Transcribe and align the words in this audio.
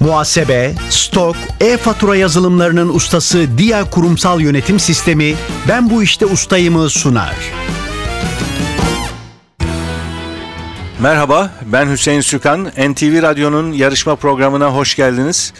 Muhasebe, 0.00 0.74
stok, 0.90 1.36
e-fatura 1.60 2.16
yazılımlarının 2.16 2.88
ustası 2.94 3.58
Dia 3.58 3.90
Kurumsal 3.90 4.40
Yönetim 4.40 4.80
Sistemi 4.80 5.34
Ben 5.68 5.90
Bu 5.90 6.02
İşte 6.02 6.26
Ustayım'ı 6.26 6.90
sunar. 6.90 7.34
Merhaba, 11.00 11.50
ben 11.72 11.90
Hüseyin 11.90 12.20
Sükan. 12.20 12.64
NTV 12.64 13.22
Radyo'nun 13.22 13.72
yarışma 13.72 14.16
programına 14.16 14.74
hoş 14.74 14.94
geldiniz. 14.94 15.52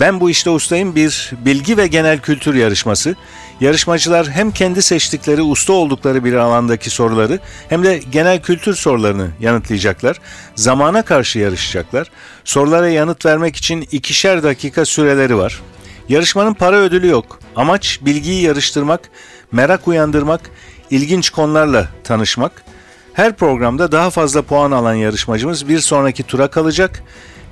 Ben 0.00 0.20
bu 0.20 0.30
işte 0.30 0.50
ustayım 0.50 0.94
bir 0.94 1.32
bilgi 1.44 1.76
ve 1.76 1.86
genel 1.86 2.18
kültür 2.18 2.54
yarışması. 2.54 3.16
Yarışmacılar 3.60 4.30
hem 4.30 4.50
kendi 4.50 4.82
seçtikleri 4.82 5.42
usta 5.42 5.72
oldukları 5.72 6.24
bir 6.24 6.32
alandaki 6.34 6.90
soruları 6.90 7.38
hem 7.68 7.84
de 7.84 8.00
genel 8.10 8.42
kültür 8.42 8.74
sorularını 8.74 9.28
yanıtlayacaklar. 9.40 10.16
Zamana 10.54 11.02
karşı 11.02 11.38
yarışacaklar. 11.38 12.10
Sorulara 12.44 12.88
yanıt 12.88 13.26
vermek 13.26 13.56
için 13.56 13.88
ikişer 13.92 14.42
dakika 14.42 14.84
süreleri 14.84 15.36
var. 15.36 15.62
Yarışmanın 16.08 16.54
para 16.54 16.76
ödülü 16.76 17.08
yok. 17.08 17.38
Amaç 17.56 18.00
bilgiyi 18.02 18.42
yarıştırmak, 18.42 19.00
merak 19.52 19.88
uyandırmak, 19.88 20.40
ilginç 20.90 21.30
konularla 21.30 21.88
tanışmak. 22.04 22.52
Her 23.12 23.36
programda 23.36 23.92
daha 23.92 24.10
fazla 24.10 24.42
puan 24.42 24.70
alan 24.70 24.94
yarışmacımız 24.94 25.68
bir 25.68 25.78
sonraki 25.78 26.22
tura 26.22 26.48
kalacak. 26.48 27.02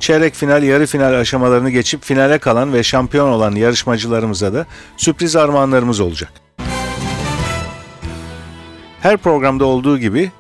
Çeyrek 0.01 0.35
final, 0.35 0.63
yarı 0.63 0.87
final 0.87 1.15
aşamalarını 1.21 1.71
geçip 1.71 2.05
finale 2.05 2.39
kalan 2.39 2.73
ve 2.73 2.83
şampiyon 2.83 3.29
olan 3.29 3.55
yarışmacılarımıza 3.55 4.55
da 4.55 4.67
sürpriz 4.97 5.37
armağanlarımız 5.37 6.01
olacak. 6.01 6.33
Her 9.01 9.17
programda 9.17 9.65
olduğu 9.65 9.99
gibi 9.99 10.31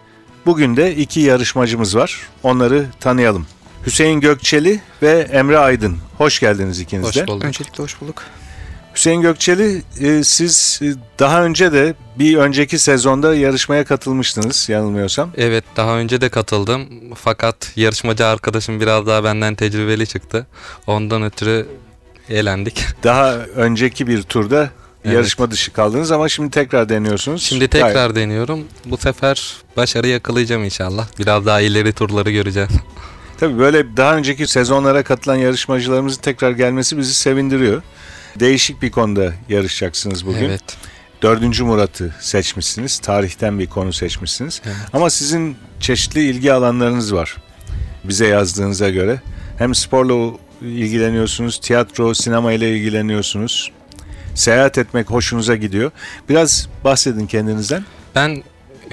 bugün 0.46 0.76
de 0.76 0.96
iki 0.96 1.20
yarışmacımız 1.20 1.96
var. 1.96 2.20
Onları 2.42 2.86
tanıyalım. 3.00 3.46
Hüseyin 3.86 4.20
Gökçeli 4.20 4.80
ve 5.02 5.10
Emre 5.10 5.58
Aydın. 5.58 5.96
Hoş 6.18 6.40
geldiniz 6.40 6.80
ikiniz 6.80 7.06
Hoş 7.06 7.16
de. 7.16 7.26
bulduk. 7.26 7.44
Öncelikle 7.44 7.84
hoş 7.84 8.00
bulduk. 8.00 8.22
Hüseyin 8.94 9.20
Gökçeli, 9.22 9.82
e, 10.00 10.24
siz 10.24 10.80
e, 10.82 10.86
daha 11.18 11.44
önce 11.44 11.72
de 11.72 11.94
bir 12.18 12.36
önceki 12.36 12.78
sezonda 12.78 13.34
yarışmaya 13.34 13.84
katılmıştınız 13.84 14.68
yanılmıyorsam. 14.68 15.30
Evet 15.36 15.64
daha 15.76 15.96
önce 15.98 16.20
de 16.20 16.28
katıldım. 16.28 16.86
Fakat 17.14 17.72
yarışmacı 17.76 18.26
arkadaşım 18.26 18.80
biraz 18.80 19.06
daha 19.06 19.24
benden 19.24 19.54
tecrübeli 19.54 20.06
çıktı. 20.06 20.46
Ondan 20.86 21.22
ötürü 21.22 21.66
eğlendik. 22.28 22.84
Daha 23.04 23.34
önceki 23.36 24.06
bir 24.06 24.22
turda 24.22 24.70
Evet. 25.04 25.14
yarışma 25.14 25.50
dışı 25.50 25.72
kaldınız 25.72 26.12
ama 26.12 26.28
şimdi 26.28 26.50
tekrar 26.50 26.88
deniyorsunuz. 26.88 27.42
Şimdi 27.42 27.64
Gayet- 27.64 27.70
tekrar 27.70 28.14
deniyorum. 28.14 28.64
Bu 28.84 28.96
sefer 28.96 29.54
başarı 29.76 30.08
yakalayacağım 30.08 30.64
inşallah. 30.64 31.06
Biraz 31.18 31.46
daha 31.46 31.60
ileri 31.60 31.92
turları 31.92 32.30
göreceğiz. 32.30 32.70
Tabii 33.40 33.58
böyle 33.58 33.96
daha 33.96 34.16
önceki 34.16 34.46
sezonlara 34.46 35.02
katılan 35.02 35.36
yarışmacılarımızın 35.36 36.20
tekrar 36.20 36.50
gelmesi 36.50 36.98
bizi 36.98 37.14
sevindiriyor. 37.14 37.82
Değişik 38.40 38.82
bir 38.82 38.90
konuda 38.90 39.32
yarışacaksınız 39.48 40.26
bugün. 40.26 40.44
Evet. 40.44 40.76
Dördüncü 41.22 41.64
Murat'ı 41.64 42.14
seçmişsiniz. 42.20 42.98
Tarihten 42.98 43.58
bir 43.58 43.66
konu 43.66 43.92
seçmişsiniz. 43.92 44.62
Evet. 44.66 44.76
Ama 44.92 45.10
sizin 45.10 45.56
çeşitli 45.80 46.20
ilgi 46.22 46.52
alanlarınız 46.52 47.14
var. 47.14 47.36
Bize 48.04 48.26
yazdığınıza 48.26 48.90
göre. 48.90 49.20
Hem 49.58 49.74
sporla 49.74 50.36
ilgileniyorsunuz, 50.62 51.58
tiyatro, 51.60 52.14
sinema 52.14 52.52
ile 52.52 52.76
ilgileniyorsunuz. 52.76 53.70
Seyahat 54.34 54.78
etmek 54.78 55.10
hoşunuza 55.10 55.56
gidiyor. 55.56 55.90
Biraz 56.28 56.68
bahsedin 56.84 57.26
kendinizden. 57.26 57.84
Ben 58.14 58.42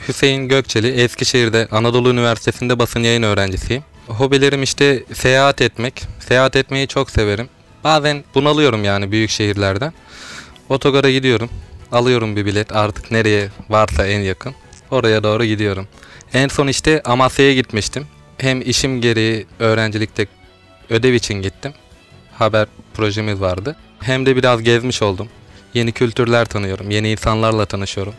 Hüseyin 0.08 0.48
Gökçeli, 0.48 0.88
Eskişehir'de 0.88 1.68
Anadolu 1.72 2.10
Üniversitesi'nde 2.10 2.80
basın 2.80 3.00
yayın 3.00 3.24
öğrencisiyim. 3.24 3.84
Hobilerim 4.08 4.64
işte 4.64 5.04
seyahat 5.14 5.62
etmek. 5.62 6.04
Seyahat 6.28 6.56
etmeyi 6.56 6.88
çok 6.88 7.12
severim. 7.12 7.50
Bazen 7.84 8.24
bunalıyorum 8.36 8.84
yani 8.84 9.12
büyük 9.12 9.30
şehirlerden. 9.30 9.94
Otogara 10.70 11.12
gidiyorum. 11.12 11.50
Alıyorum 11.92 12.36
bir 12.36 12.46
bilet 12.46 12.76
artık 12.76 13.12
nereye 13.12 13.50
varsa 13.70 14.08
en 14.08 14.20
yakın. 14.20 14.56
Oraya 14.92 15.24
doğru 15.24 15.46
gidiyorum. 15.46 15.88
En 16.34 16.48
son 16.48 16.68
işte 16.68 17.02
Amasya'ya 17.06 17.54
gitmiştim. 17.54 18.08
Hem 18.38 18.62
işim 18.62 19.02
gereği 19.02 19.46
öğrencilikte 19.60 20.28
ödev 20.90 21.14
için 21.14 21.42
gittim. 21.42 21.74
Haber 22.34 22.68
projemiz 22.94 23.42
vardı. 23.42 23.76
Hem 24.00 24.26
de 24.26 24.36
biraz 24.36 24.64
gezmiş 24.64 25.02
oldum. 25.02 25.28
Yeni 25.74 25.92
kültürler 25.92 26.46
tanıyorum. 26.46 26.90
Yeni 26.92 27.12
insanlarla 27.12 27.66
tanışıyorum. 27.66 28.14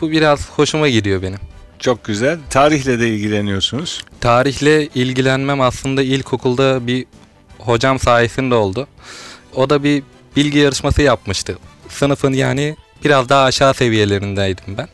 Bu 0.00 0.10
biraz 0.10 0.50
hoşuma 0.50 0.88
gidiyor 0.88 1.22
benim. 1.22 1.38
Çok 1.78 2.04
güzel. 2.04 2.38
Tarihle 2.50 3.00
de 3.00 3.08
ilgileniyorsunuz. 3.08 4.04
Tarihle 4.20 4.86
ilgilenmem 4.86 5.60
aslında 5.60 6.02
ilkokulda 6.02 6.86
bir 6.86 7.06
hocam 7.58 7.98
sayesinde 7.98 8.54
oldu. 8.54 8.86
O 9.54 9.70
da 9.70 9.82
bir 9.84 10.02
bilgi 10.36 10.58
yarışması 10.58 11.02
yapmıştı. 11.02 11.58
Sınıfın 11.88 12.32
yani 12.32 12.76
biraz 13.04 13.28
daha 13.28 13.44
aşağı 13.44 13.74
seviyelerindeydim 13.74 14.78
ben. 14.78 14.88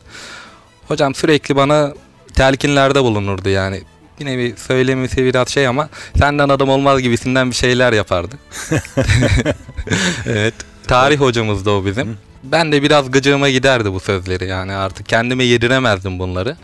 Hocam 0.87 1.15
sürekli 1.15 1.55
bana 1.55 1.93
telkinlerde 2.33 3.03
bulunurdu 3.03 3.49
yani. 3.49 3.81
Bir 4.19 4.25
nevi 4.25 4.55
söylemesi 4.57 5.25
biraz 5.25 5.49
şey 5.49 5.67
ama 5.67 5.89
senden 6.19 6.49
adam 6.49 6.69
olmaz 6.69 7.01
gibisinden 7.01 7.49
bir 7.49 7.55
şeyler 7.55 7.93
yapardı. 7.93 8.35
evet. 10.25 10.53
Tarih 10.87 11.19
hocamızdı 11.19 11.69
o 11.69 11.85
bizim. 11.85 12.17
Ben 12.43 12.71
de 12.71 12.83
biraz 12.83 13.11
gıcığıma 13.11 13.49
giderdi 13.49 13.93
bu 13.93 13.99
sözleri 13.99 14.47
yani 14.47 14.73
artık 14.73 15.09
kendime 15.09 15.43
yediremezdim 15.43 16.19
bunları. 16.19 16.57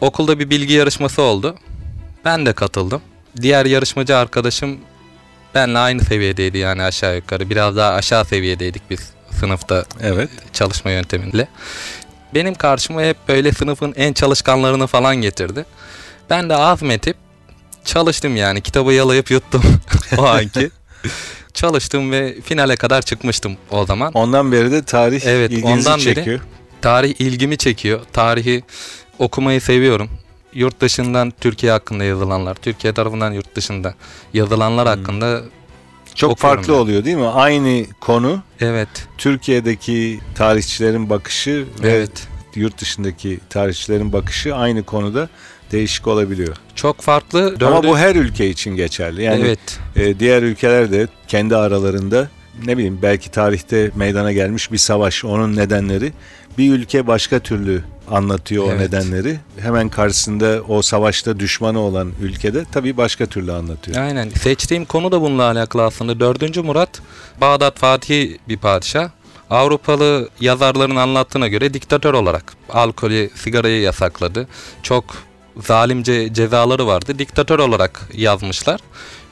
Okulda 0.00 0.38
bir 0.38 0.50
bilgi 0.50 0.74
yarışması 0.74 1.22
oldu. 1.22 1.56
Ben 2.24 2.46
de 2.46 2.52
katıldım. 2.52 3.02
Diğer 3.40 3.66
yarışmacı 3.66 4.16
arkadaşım 4.16 4.78
benle 5.54 5.78
aynı 5.78 6.04
seviyedeydi 6.04 6.58
yani 6.58 6.82
aşağı 6.82 7.16
yukarı. 7.16 7.50
Biraz 7.50 7.76
daha 7.76 7.92
aşağı 7.94 8.24
seviyedeydik 8.24 8.82
biz 8.90 9.10
sınıfta 9.40 9.84
Evet. 10.02 10.30
çalışma 10.52 10.90
yöntemiyle. 10.90 11.48
Benim 12.34 12.54
karşıma 12.54 13.02
hep 13.02 13.16
böyle 13.28 13.52
sınıfın 13.52 13.92
en 13.96 14.12
çalışkanlarını 14.12 14.86
falan 14.86 15.16
getirdi. 15.16 15.64
Ben 16.30 16.48
de 16.50 16.56
azmetip 16.56 17.16
çalıştım 17.84 18.36
yani 18.36 18.60
kitabı 18.60 18.92
yalayıp 18.92 19.30
yuttum 19.30 19.62
o 20.18 20.24
anki. 20.26 20.70
Çalıştım 21.54 22.12
ve 22.12 22.40
finale 22.40 22.76
kadar 22.76 23.02
çıkmıştım 23.02 23.56
o 23.70 23.86
zaman. 23.86 24.12
Ondan 24.12 24.52
beri 24.52 24.72
de 24.72 24.82
tarih 24.84 25.20
Evet, 25.26 25.50
ilginizi 25.50 25.88
ondan 25.88 26.00
beri- 26.00 26.14
çekiyor. 26.14 26.40
Tarih 26.82 27.14
ilgimi 27.18 27.56
çekiyor. 27.58 28.00
Tarihi 28.12 28.62
okumayı 29.18 29.60
seviyorum. 29.60 30.10
Yurt 30.54 30.80
dışından 30.80 31.32
Türkiye 31.40 31.72
hakkında 31.72 32.04
yazılanlar, 32.04 32.54
Türkiye 32.54 32.92
tarafından 32.92 33.32
yurt 33.32 33.56
dışında 33.56 33.94
yazılanlar 34.34 34.88
hakkında 34.88 35.42
Çok 36.14 36.30
okuyorum 36.30 36.56
farklı 36.56 36.72
ben. 36.72 36.78
oluyor 36.78 37.04
değil 37.04 37.16
mi? 37.16 37.26
Aynı 37.26 37.86
konu 38.00 38.42
evet, 38.60 38.88
Türkiye'deki 39.18 40.20
tarihçilerin 40.34 41.10
bakışı 41.10 41.66
ve 41.82 41.90
evet. 41.92 42.28
yurt 42.54 42.80
dışındaki 42.80 43.40
tarihçilerin 43.50 44.12
bakışı 44.12 44.56
aynı 44.56 44.82
konuda 44.82 45.28
değişik 45.72 46.06
olabiliyor. 46.06 46.56
Çok 46.74 47.00
farklı. 47.00 47.46
Ama 47.46 47.60
Dördü- 47.60 47.88
bu 47.88 47.98
her 47.98 48.14
ülke 48.16 48.50
için 48.50 48.76
geçerli. 48.76 49.22
Yani 49.22 49.40
evet, 49.40 49.78
e, 49.96 50.18
diğer 50.18 50.42
ülkeler 50.42 50.92
de 50.92 51.08
kendi 51.28 51.56
aralarında 51.56 52.28
ne 52.66 52.76
bileyim 52.76 52.98
belki 53.02 53.30
tarihte 53.30 53.90
meydana 53.94 54.32
gelmiş 54.32 54.72
bir 54.72 54.78
savaş, 54.78 55.24
onun 55.24 55.56
nedenleri 55.56 56.12
bir 56.58 56.72
ülke 56.72 57.06
başka 57.06 57.38
türlü 57.38 57.84
anlatıyor 58.10 58.64
o 58.64 58.70
Evet. 58.70 58.80
nedenleri. 58.80 59.38
Hemen 59.60 59.88
karşısında 59.88 60.60
o 60.68 60.82
savaşta 60.82 61.40
düşmanı 61.40 61.78
olan 61.80 62.12
ülkede 62.22 62.64
tabii 62.72 62.96
başka 62.96 63.26
türlü 63.26 63.52
anlatıyor. 63.52 63.96
aynen. 64.02 64.28
Seçtiğim 64.28 64.84
konu 64.84 65.12
da 65.12 65.20
bununla 65.20 65.42
alakalı 65.44 65.84
aslında. 65.84 66.20
Dördüncü 66.20 66.62
Murat, 66.62 67.00
Bağdat 67.40 67.78
Fatih 67.78 68.38
bir 68.48 68.56
padişah. 68.56 69.10
Avrupalı 69.50 70.28
yazarların 70.40 70.96
anlattığına 70.96 71.48
göre 71.48 71.74
diktatör 71.74 72.14
olarak 72.14 72.52
alkolü, 72.68 73.30
sigarayı 73.34 73.80
yasakladı. 73.80 74.48
Çok 74.82 75.04
zalimce 75.62 76.34
cezaları 76.34 76.86
vardı. 76.86 77.18
Diktatör 77.18 77.58
olarak 77.58 78.08
yazmışlar. 78.14 78.80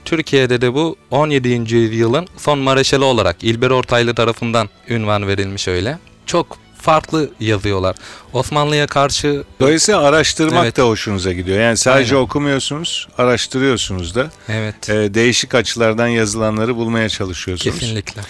Türkiye'de 0.05 0.61
de 0.61 0.75
bu 0.75 0.97
17. 1.11 1.49
yüzyılın 1.75 2.27
son 2.37 2.59
mareşali 2.59 3.05
olarak 3.05 3.37
İlber 3.45 3.71
Ortaylı 3.71 4.15
tarafından 4.15 4.69
ünvan 4.89 5.27
verilmiş 5.29 5.69
öyle. 5.69 5.99
Çok 6.27 6.47
farklı 6.83 7.31
yazıyorlar. 7.41 7.97
Osmanlı'ya 8.33 8.87
karşı 8.87 9.45
Dolayısıyla 9.61 10.01
araştırmak 10.01 10.65
Evet. 10.65 10.77
da 10.77 10.83
hoşunuza 10.83 11.33
gidiyor. 11.33 11.61
Yani 11.61 11.77
sadece 11.77 12.15
Aynen. 12.15 12.25
okumuyorsunuz, 12.27 13.09
araştırıyorsunuz 13.19 14.15
da. 14.15 14.31
evet 14.49 14.89
E, 14.91 15.15
değişik 15.15 15.55
açılardan 15.55 16.07
yazılanları 16.09 16.77
bulmaya 16.77 17.09
çalışıyorsunuz. 17.09 17.79
kesinlikle. 17.79 18.23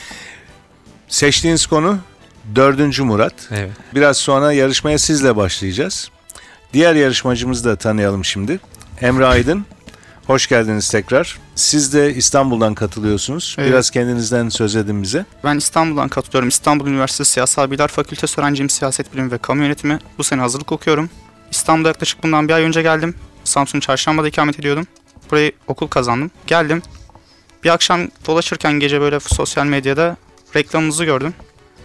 Seçtiğiniz 1.08 1.66
konu 1.66 1.98
4. 2.54 2.98
Murat. 3.00 3.34
Evet. 3.50 3.70
Biraz 3.94 4.16
sonra 4.16 4.52
yarışmaya 4.52 4.98
sizle 4.98 5.36
başlayacağız. 5.36 6.10
Diğer 6.72 6.94
yarışmacımızı 6.94 7.64
da 7.64 7.76
tanıyalım 7.76 8.24
şimdi. 8.24 8.60
Emre 9.00 9.26
Aydın. 9.26 9.66
Hoş 10.28 10.46
geldiniz 10.46 10.90
tekrar. 10.90 11.38
Siz 11.54 11.94
de 11.94 12.14
İstanbul'dan 12.14 12.74
katılıyorsunuz. 12.74 13.56
Evet. 13.58 13.70
Biraz 13.70 13.90
kendinizden 13.90 14.48
söz 14.48 14.76
edin 14.76 15.02
bize. 15.02 15.24
Ben 15.44 15.56
İstanbul'dan 15.56 16.08
katılıyorum. 16.08 16.48
İstanbul 16.48 16.86
Üniversitesi 16.86 17.30
Siyasal 17.30 17.70
Bilgiler 17.70 17.88
Fakültesi 17.88 18.40
öğrenciyim. 18.40 18.70
Siyaset 18.70 19.12
Bilimi 19.14 19.30
ve 19.30 19.38
Kamu 19.38 19.62
Yönetimi. 19.62 19.98
Bu 20.18 20.24
sene 20.24 20.40
hazırlık 20.40 20.72
okuyorum. 20.72 21.10
İstanbul'a 21.50 21.88
yaklaşık 21.88 22.22
bundan 22.22 22.48
bir 22.48 22.52
ay 22.52 22.62
önce 22.62 22.82
geldim. 22.82 23.14
Samsun 23.44 23.80
Çarşamba'da 23.80 24.28
ikamet 24.28 24.58
ediyordum. 24.60 24.86
Burayı 25.30 25.52
okul 25.66 25.88
kazandım. 25.88 26.30
Geldim. 26.46 26.82
Bir 27.64 27.68
akşam 27.68 28.00
dolaşırken 28.26 28.72
gece 28.72 29.00
böyle 29.00 29.20
sosyal 29.20 29.66
medyada 29.66 30.16
reklamınızı 30.56 31.04
gördüm. 31.04 31.34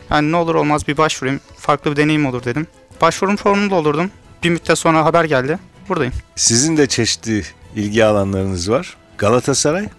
Yani 0.10 0.32
ne 0.32 0.36
olur 0.36 0.56
olmaz 0.56 0.88
bir 0.88 0.98
başvurayım. 0.98 1.40
Farklı 1.58 1.92
bir 1.92 1.96
deneyim 1.96 2.26
olur 2.26 2.44
dedim. 2.44 2.68
Başvurum 3.02 3.36
formunu 3.36 3.70
doldurdum. 3.70 4.12
Bir 4.44 4.50
müddet 4.50 4.78
sonra 4.78 5.06
haber 5.06 5.24
geldi. 5.24 5.60
Buradayım. 5.90 6.14
Sizin 6.36 6.78
de 6.78 6.88
çeşitli 6.88 7.44
ilgi 7.76 8.06
alanlarınız 8.06 8.70
var. 8.72 8.98
Galatasaray, 9.18 9.90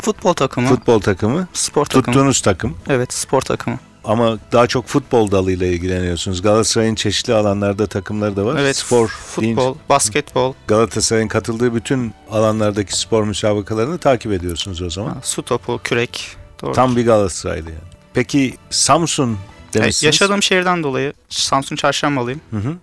Futbol 0.00 0.32
takımı, 0.34 0.68
futbol 0.68 1.00
takımı, 1.00 1.48
spor 1.52 1.84
takımı. 1.84 2.04
tuttuğunuz 2.04 2.40
takım. 2.40 2.76
Evet, 2.88 3.12
spor 3.12 3.40
takımı. 3.40 3.78
Ama 4.04 4.38
daha 4.52 4.66
çok 4.66 4.86
futbol 4.86 5.30
dalıyla 5.30 5.66
ilgileniyorsunuz. 5.66 6.42
Galatasaray'ın 6.42 6.94
çeşitli 6.94 7.34
alanlarda 7.34 7.86
takımları 7.86 8.36
da 8.36 8.44
var. 8.46 8.56
Evet, 8.60 8.76
Spor, 8.76 9.08
futbol, 9.08 9.42
deyince 9.42 9.74
basketbol, 9.88 10.54
Galatasaray'ın 10.66 11.28
katıldığı 11.28 11.74
bütün 11.74 12.14
alanlardaki 12.30 12.98
spor 12.98 13.24
müsabakalarını 13.24 13.98
takip 13.98 14.32
ediyorsunuz 14.32 14.82
o 14.82 14.90
zaman. 14.90 15.10
ha, 15.14 15.20
su 15.22 15.42
topu, 15.42 15.80
kürek. 15.84 16.36
Doğru. 16.62 16.72
Tam 16.72 16.96
bir 16.96 17.06
Galatasaraylı 17.06 17.68
yani. 17.70 17.80
Peki 18.14 18.54
Samsun 18.70 19.32
E, 19.32 19.74
demişsiniz. 19.74 20.02
yaşadığım 20.02 20.42
şehirden 20.42 20.82
dolayı 20.82 21.12
Samsun 21.28 21.76
Çarşambalıyım. 21.76 22.40
Hı 22.50 22.56
hı. 22.56 22.74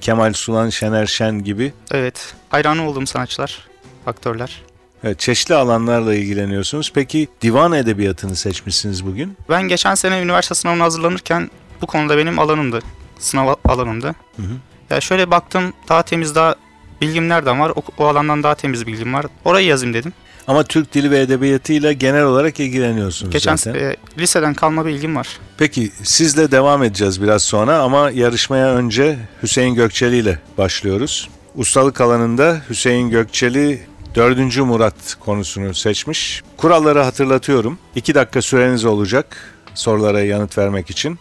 Kemal 0.00 0.32
Sulan, 0.32 0.70
Şener 0.70 1.06
Şen 1.06 1.44
gibi 1.44 1.72
Evet, 1.90 2.34
hayranı 2.48 2.88
olduğum 2.88 3.06
sanatçılar, 3.06 3.68
aktörler. 4.06 4.62
evet, 5.04 5.20
çeşitli 5.20 5.54
alanlarla 5.54 6.14
ilgileniyorsunuz. 6.14 6.92
Peki 6.94 7.28
divan 7.42 7.72
edebiyatını 7.72 8.36
seçmişsiniz 8.36 9.06
bugün. 9.06 9.36
Ben 9.48 9.62
geçen 9.62 9.94
sene 9.94 10.20
üniversite 10.22 10.54
sınavına 10.54 10.84
hazırlanırken 10.84 11.50
bu 11.82 11.86
konuda 11.86 12.18
benim 12.18 12.38
alanımdı. 12.38 12.80
Sınav 13.18 13.54
alanımdı. 13.64 14.06
Hı 14.36 14.42
hı. 14.42 14.46
Ya 14.90 15.00
şöyle 15.00 15.30
baktım 15.30 15.72
daha 15.88 16.02
temiz 16.02 16.34
daha 16.34 16.54
bilgim 17.00 17.28
nereden 17.28 17.60
var? 17.60 17.72
O, 17.76 17.82
o 17.98 18.06
alandan 18.06 18.42
daha 18.42 18.54
temiz 18.54 18.86
bilgim 18.86 19.14
var. 19.14 19.26
Orayı 19.44 19.66
yazayım 19.66 19.94
dedim. 19.94 20.12
Ama 20.48 20.64
Türk 20.64 20.94
dili 20.94 21.10
ve 21.10 21.20
edebiyatıyla 21.20 21.92
genel 21.92 22.24
olarak 22.24 22.60
ilgileniyorsunuz 22.60 23.32
Geçen 23.32 23.56
zaten. 23.56 23.80
e, 23.80 23.96
liseden 24.18 24.54
kalma 24.54 24.86
bilgim 24.86 25.16
var. 25.16 25.28
Peki 25.58 25.90
sizle 26.02 26.50
devam 26.50 26.82
edeceğiz 26.82 27.22
biraz 27.22 27.42
sonra 27.42 27.78
ama 27.78 28.10
yarışmaya 28.10 28.74
önce 28.74 29.18
Hüseyin 29.42 29.74
Gökçeli 29.74 30.16
ile 30.16 30.38
başlıyoruz. 30.58 31.28
Ustalık 31.56 32.00
alanında 32.00 32.60
Hüseyin 32.70 33.10
Gökçeli 33.10 33.82
4. 34.14 34.56
Murat 34.58 34.94
konusunu 35.20 35.74
seçmiş. 35.74 36.42
Kuralları 36.56 37.02
hatırlatıyorum. 37.02 37.78
2 37.94 38.14
dakika 38.14 38.42
süreniz 38.42 38.84
olacak 38.84 39.36
sorulara 39.74 40.20
yanıt 40.22 40.58
vermek 40.58 40.90
için. 40.90 41.18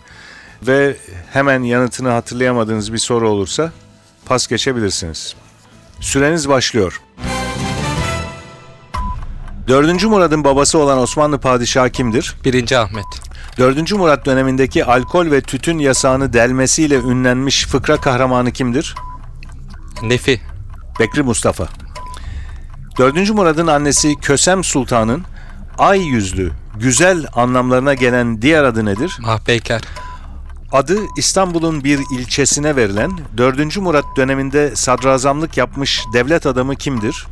Ve 0.64 0.96
hemen 1.34 1.64
yanıtını 1.64 2.10
hatırlayamadığınız 2.10 2.94
bir 2.94 2.98
soru 2.98 3.30
olursa 3.30 3.72
pas 4.26 4.48
geçebilirsiniz. 4.48 5.36
Süreniz 6.00 6.50
başlıyor. 6.50 7.02
4. 9.68 10.04
Murad'ın 10.04 10.44
babası 10.44 10.80
olan 10.80 10.98
Osmanlı 10.98 11.38
padişahı 11.40 11.90
kimdir? 11.90 12.36
1. 12.46 12.72
Ahmet. 12.72 13.06
4. 13.58 13.92
Murat 13.94 14.26
dönemindeki 14.26 14.86
alkol 14.86 15.32
ve 15.32 15.42
tütün 15.42 15.80
yasağını 15.80 16.34
delmesiyle 16.34 16.96
ünlenmiş 16.96 17.68
fıkra 17.68 17.98
kahramanı 17.98 18.52
kimdir? 18.52 18.96
Nefi. 20.04 20.42
Bekri 21.00 21.24
Mustafa. 21.24 21.68
4. 22.98 23.30
Murad'ın 23.30 23.68
annesi 23.68 24.16
Kösem 24.16 24.64
Sultan'ın 24.64 25.24
ay 25.78 26.02
yüzlü, 26.02 26.52
güzel 26.80 27.26
anlamlarına 27.34 27.94
gelen 27.94 28.42
diğer 28.42 28.64
adı 28.64 28.86
nedir? 28.86 29.18
Mahpeyker. 29.22 29.82
Adı 30.72 31.00
İstanbul'un 31.18 31.84
bir 31.84 32.00
ilçesine 32.12 32.76
verilen 32.76 33.12
4. 33.38 33.78
Murat 33.78 34.06
döneminde 34.18 34.76
sadrazamlık 34.76 35.58
yapmış 35.58 36.06
devlet 36.14 36.46
adamı 36.46 36.76
kimdir? 36.76 37.28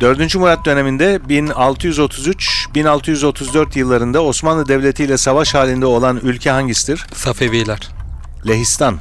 4. 0.00 0.34
Murat 0.34 0.64
döneminde 0.64 1.20
1633-1634 1.28 3.78
yıllarında 3.78 4.22
Osmanlı 4.22 4.68
Devleti 4.68 5.04
ile 5.04 5.18
savaş 5.18 5.54
halinde 5.54 5.86
olan 5.86 6.20
ülke 6.22 6.50
hangisidir? 6.50 7.06
Safeviler. 7.14 7.88
Lehistan. 8.46 8.98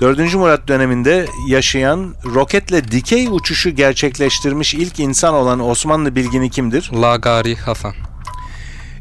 4. 0.00 0.34
Murat 0.34 0.68
döneminde 0.68 1.26
yaşayan 1.48 2.14
roketle 2.24 2.90
dikey 2.90 3.28
uçuşu 3.30 3.70
gerçekleştirmiş 3.70 4.74
ilk 4.74 5.00
insan 5.00 5.34
olan 5.34 5.60
Osmanlı 5.60 6.16
bilgini 6.16 6.50
kimdir? 6.50 6.90
Lagari 6.92 7.56
Hasan. 7.56 7.94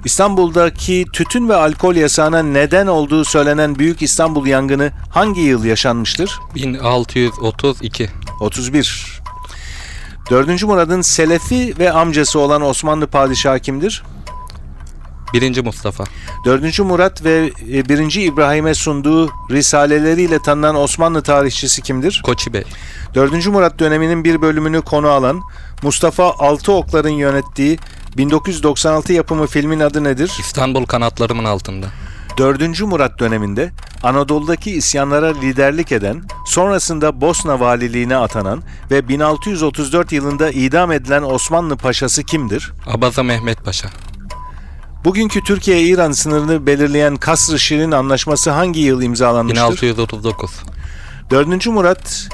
İstanbul'daki 0.05 1.05
tütün 1.13 1.49
ve 1.49 1.55
alkol 1.55 1.95
yasağına 1.95 2.43
neden 2.43 2.87
olduğu 2.87 3.25
söylenen 3.25 3.79
Büyük 3.79 4.01
İstanbul 4.01 4.45
yangını 4.45 4.91
hangi 5.09 5.41
yıl 5.41 5.63
yaşanmıştır? 5.63 6.39
1632. 6.55 8.09
31. 8.39 9.20
4. 10.31 10.63
Murad'ın 10.63 11.01
Selefi 11.01 11.73
ve 11.79 11.91
amcası 11.91 12.39
olan 12.39 12.61
Osmanlı 12.61 13.07
padişahı 13.07 13.59
kimdir? 13.59 14.03
1. 15.33 15.63
Mustafa. 15.63 16.03
4. 16.45 16.79
Murat 16.79 17.23
ve 17.23 17.51
1. 17.61 18.21
İbrahim'e 18.21 18.73
sunduğu 18.73 19.29
risaleleriyle 19.49 20.41
tanınan 20.41 20.75
Osmanlı 20.75 21.21
tarihçisi 21.23 21.81
kimdir? 21.81 22.21
Koçi 22.25 22.53
Bey. 22.53 22.63
4. 23.15 23.47
Murat 23.47 23.79
döneminin 23.79 24.23
bir 24.23 24.41
bölümünü 24.41 24.81
konu 24.81 25.07
alan 25.07 25.41
Mustafa 25.83 26.31
Altıoklar'ın 26.31 27.09
yönettiği 27.09 27.79
1996 28.17 29.13
yapımı 29.13 29.47
filmin 29.47 29.79
adı 29.79 30.03
nedir? 30.03 30.31
İstanbul 30.39 30.85
kanatlarımın 30.85 31.45
altında. 31.45 31.87
4. 32.37 32.81
Murat 32.81 33.19
döneminde 33.19 33.71
Anadolu'daki 34.03 34.71
isyanlara 34.71 35.27
liderlik 35.27 35.91
eden, 35.91 36.23
sonrasında 36.45 37.21
Bosna 37.21 37.59
valiliğine 37.59 38.15
atanan 38.15 38.63
ve 38.91 39.07
1634 39.07 40.11
yılında 40.11 40.51
idam 40.51 40.91
edilen 40.91 41.23
Osmanlı 41.23 41.77
paşası 41.77 42.23
kimdir? 42.23 42.71
Abaza 42.87 43.23
Mehmet 43.23 43.65
Paşa. 43.65 43.89
Bugünkü 45.05 45.43
Türkiye-İran 45.43 46.11
sınırını 46.11 46.65
belirleyen 46.67 47.15
Kasr-ı 47.15 47.59
Şirin 47.59 47.91
Anlaşması 47.91 48.51
hangi 48.51 48.79
yıl 48.79 49.01
imzalanmıştır? 49.01 49.81
1639. 49.81 50.51
4. 51.29 51.67
Murat 51.67 52.29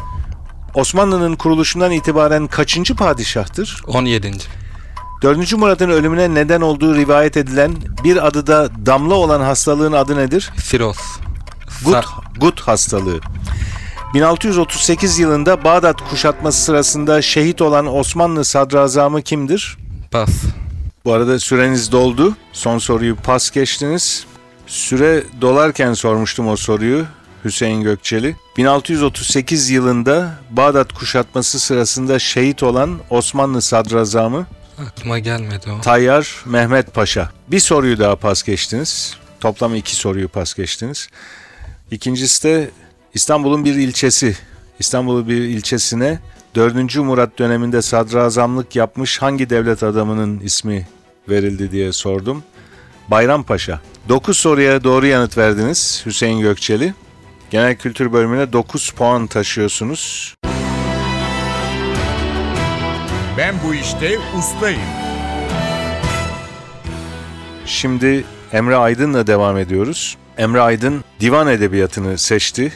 Osmanlı'nın 0.73 1.35
kuruluşundan 1.35 1.91
itibaren 1.91 2.47
kaçıncı 2.47 2.95
padişahtır? 2.95 3.83
17. 3.87 4.31
4. 5.21 5.53
Murat'ın 5.53 5.89
ölümüne 5.89 6.33
neden 6.33 6.61
olduğu 6.61 6.95
rivayet 6.95 7.37
edilen 7.37 7.71
bir 8.03 8.27
adı 8.27 8.47
da 8.47 8.69
damla 8.85 9.13
olan 9.13 9.41
hastalığın 9.41 9.91
adı 9.91 10.17
nedir? 10.17 10.51
Firoz. 10.57 10.97
Gut, 11.85 12.05
Gut 12.39 12.61
hastalığı. 12.61 13.19
1638 14.13 15.19
yılında 15.19 15.63
Bağdat 15.63 16.09
kuşatması 16.09 16.63
sırasında 16.63 17.21
şehit 17.21 17.61
olan 17.61 17.95
Osmanlı 17.95 18.45
sadrazamı 18.45 19.21
kimdir? 19.21 19.77
Pas. 20.11 20.29
Bu 21.05 21.13
arada 21.13 21.39
süreniz 21.39 21.91
doldu. 21.91 22.35
Son 22.53 22.77
soruyu 22.77 23.15
pas 23.15 23.51
geçtiniz. 23.51 24.25
Süre 24.67 25.23
dolarken 25.41 25.93
sormuştum 25.93 26.47
o 26.47 26.55
soruyu 26.55 27.05
Hüseyin 27.45 27.81
Gökçeli. 27.81 28.35
1638 28.57 29.69
yılında 29.69 30.31
Bağdat 30.49 30.93
kuşatması 30.93 31.59
sırasında 31.59 32.19
şehit 32.19 32.63
olan 32.63 32.99
Osmanlı 33.09 33.61
sadrazamı 33.61 34.45
Aklıma 34.77 35.19
gelmedi 35.19 35.71
o. 35.71 35.81
Tayyar 35.81 36.43
Mehmet 36.45 36.93
Paşa. 36.93 37.31
Bir 37.47 37.59
soruyu 37.59 37.99
daha 37.99 38.15
pas 38.15 38.43
geçtiniz. 38.43 39.17
Toplam 39.39 39.75
iki 39.75 39.95
soruyu 39.95 40.29
pas 40.29 40.53
geçtiniz. 40.53 41.09
İkincisi 41.91 42.43
de 42.43 42.69
İstanbul'un 43.13 43.65
bir 43.65 43.75
ilçesi. 43.75 44.37
İstanbul'un 44.79 45.27
bir 45.27 45.41
ilçesine 45.41 46.19
4. 46.55 46.95
Murat 46.95 47.39
döneminde 47.39 47.81
sadrazamlık 47.81 48.75
yapmış 48.75 49.21
hangi 49.21 49.49
devlet 49.49 49.83
adamının 49.83 50.39
ismi 50.39 50.87
verildi 51.29 51.71
diye 51.71 51.93
sordum. 51.93 52.43
Bayrampaşa. 53.07 53.81
9 54.09 54.37
soruya 54.37 54.83
doğru 54.83 55.05
yanıt 55.05 55.37
verdiniz 55.37 56.01
Hüseyin 56.05 56.39
Gökçeli. 56.39 56.93
Genel 57.49 57.75
kültür 57.75 58.13
bölümüne 58.13 58.53
9 58.53 58.89
puan 58.89 59.27
taşıyorsunuz. 59.27 60.35
Ben 63.37 63.55
bu 63.67 63.75
işte 63.75 64.19
ustayım. 64.39 64.81
Şimdi 67.65 68.23
Emre 68.53 68.75
Aydın'la 68.75 69.27
devam 69.27 69.57
ediyoruz. 69.57 70.17
Emre 70.37 70.61
Aydın 70.61 71.03
divan 71.19 71.47
edebiyatını 71.47 72.17
seçti. 72.17 72.73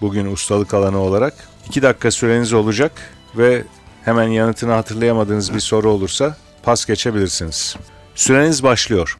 Bugün 0.00 0.32
ustalık 0.32 0.74
alanı 0.74 0.98
olarak. 0.98 1.34
2 1.68 1.82
dakika 1.82 2.10
süreniz 2.10 2.52
olacak 2.52 2.92
ve 3.36 3.64
hemen 4.04 4.28
yanıtını 4.28 4.72
hatırlayamadığınız 4.72 5.54
bir 5.54 5.60
soru 5.60 5.90
olursa 5.90 6.36
pas 6.62 6.84
geçebilirsiniz. 6.84 7.76
Süreniz 8.14 8.62
başlıyor. 8.62 9.18